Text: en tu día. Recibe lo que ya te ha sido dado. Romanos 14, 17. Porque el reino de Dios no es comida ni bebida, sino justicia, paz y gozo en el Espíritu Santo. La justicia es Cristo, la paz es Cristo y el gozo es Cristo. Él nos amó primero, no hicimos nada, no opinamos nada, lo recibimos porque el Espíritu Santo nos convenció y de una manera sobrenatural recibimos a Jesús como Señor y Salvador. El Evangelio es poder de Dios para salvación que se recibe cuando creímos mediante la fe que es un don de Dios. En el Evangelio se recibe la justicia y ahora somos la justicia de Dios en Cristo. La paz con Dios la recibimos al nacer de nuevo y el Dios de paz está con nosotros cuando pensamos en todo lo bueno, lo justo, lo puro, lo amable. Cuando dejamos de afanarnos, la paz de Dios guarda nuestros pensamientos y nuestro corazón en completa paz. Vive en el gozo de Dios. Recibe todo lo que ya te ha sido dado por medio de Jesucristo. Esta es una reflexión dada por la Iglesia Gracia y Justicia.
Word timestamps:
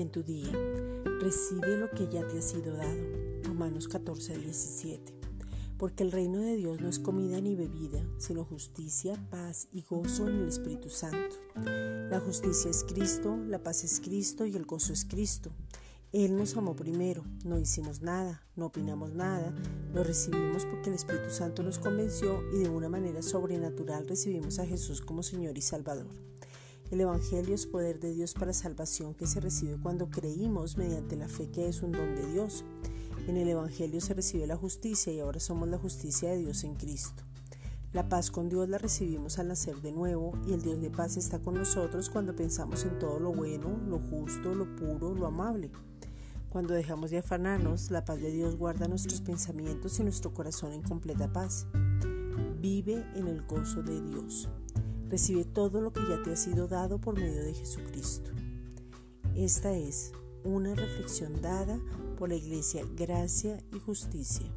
en 0.00 0.10
tu 0.10 0.22
día. 0.24 0.50
Recibe 1.20 1.76
lo 1.76 1.90
que 1.90 2.08
ya 2.08 2.26
te 2.26 2.38
ha 2.38 2.42
sido 2.42 2.76
dado. 2.76 3.00
Romanos 3.44 3.86
14, 3.86 4.38
17. 4.38 5.14
Porque 5.78 6.02
el 6.02 6.10
reino 6.10 6.40
de 6.40 6.56
Dios 6.56 6.80
no 6.80 6.88
es 6.88 6.98
comida 6.98 7.40
ni 7.40 7.54
bebida, 7.54 8.04
sino 8.18 8.44
justicia, 8.44 9.14
paz 9.30 9.68
y 9.72 9.82
gozo 9.82 10.28
en 10.28 10.40
el 10.40 10.48
Espíritu 10.48 10.90
Santo. 10.90 11.36
La 11.64 12.20
justicia 12.20 12.70
es 12.70 12.84
Cristo, 12.84 13.36
la 13.36 13.62
paz 13.62 13.84
es 13.84 14.00
Cristo 14.00 14.46
y 14.46 14.56
el 14.56 14.64
gozo 14.64 14.92
es 14.92 15.04
Cristo. 15.04 15.52
Él 16.12 16.36
nos 16.36 16.56
amó 16.56 16.74
primero, 16.74 17.24
no 17.44 17.58
hicimos 17.58 18.02
nada, 18.02 18.42
no 18.56 18.66
opinamos 18.66 19.14
nada, 19.14 19.54
lo 19.92 20.02
recibimos 20.02 20.64
porque 20.64 20.90
el 20.90 20.96
Espíritu 20.96 21.30
Santo 21.30 21.62
nos 21.62 21.78
convenció 21.78 22.40
y 22.52 22.58
de 22.58 22.68
una 22.68 22.88
manera 22.88 23.22
sobrenatural 23.22 24.08
recibimos 24.08 24.58
a 24.58 24.66
Jesús 24.66 25.00
como 25.00 25.22
Señor 25.22 25.56
y 25.58 25.62
Salvador. 25.62 26.06
El 26.94 27.00
Evangelio 27.00 27.56
es 27.56 27.66
poder 27.66 27.98
de 27.98 28.14
Dios 28.14 28.34
para 28.34 28.52
salvación 28.52 29.14
que 29.14 29.26
se 29.26 29.40
recibe 29.40 29.76
cuando 29.82 30.10
creímos 30.10 30.76
mediante 30.76 31.16
la 31.16 31.26
fe 31.26 31.48
que 31.48 31.66
es 31.66 31.82
un 31.82 31.90
don 31.90 32.14
de 32.14 32.24
Dios. 32.30 32.62
En 33.26 33.36
el 33.36 33.48
Evangelio 33.48 34.00
se 34.00 34.14
recibe 34.14 34.46
la 34.46 34.56
justicia 34.56 35.12
y 35.12 35.18
ahora 35.18 35.40
somos 35.40 35.68
la 35.68 35.76
justicia 35.76 36.30
de 36.30 36.38
Dios 36.38 36.62
en 36.62 36.76
Cristo. 36.76 37.24
La 37.92 38.08
paz 38.08 38.30
con 38.30 38.48
Dios 38.48 38.68
la 38.68 38.78
recibimos 38.78 39.40
al 39.40 39.48
nacer 39.48 39.74
de 39.82 39.90
nuevo 39.90 40.38
y 40.46 40.52
el 40.52 40.62
Dios 40.62 40.80
de 40.80 40.88
paz 40.88 41.16
está 41.16 41.40
con 41.40 41.54
nosotros 41.54 42.10
cuando 42.10 42.36
pensamos 42.36 42.84
en 42.84 42.96
todo 43.00 43.18
lo 43.18 43.32
bueno, 43.32 43.76
lo 43.88 43.98
justo, 43.98 44.54
lo 44.54 44.76
puro, 44.76 45.16
lo 45.16 45.26
amable. 45.26 45.72
Cuando 46.48 46.74
dejamos 46.74 47.10
de 47.10 47.18
afanarnos, 47.18 47.90
la 47.90 48.04
paz 48.04 48.20
de 48.20 48.30
Dios 48.30 48.54
guarda 48.54 48.86
nuestros 48.86 49.20
pensamientos 49.20 49.98
y 49.98 50.04
nuestro 50.04 50.32
corazón 50.32 50.72
en 50.72 50.82
completa 50.82 51.32
paz. 51.32 51.66
Vive 52.60 53.04
en 53.16 53.26
el 53.26 53.42
gozo 53.42 53.82
de 53.82 54.00
Dios. 54.00 54.48
Recibe 55.14 55.44
todo 55.44 55.80
lo 55.80 55.92
que 55.92 56.00
ya 56.08 56.20
te 56.24 56.32
ha 56.32 56.36
sido 56.36 56.66
dado 56.66 56.98
por 56.98 57.14
medio 57.14 57.44
de 57.44 57.54
Jesucristo. 57.54 58.32
Esta 59.36 59.72
es 59.72 60.10
una 60.42 60.74
reflexión 60.74 61.40
dada 61.40 61.78
por 62.18 62.30
la 62.30 62.34
Iglesia 62.34 62.82
Gracia 62.96 63.62
y 63.72 63.78
Justicia. 63.78 64.52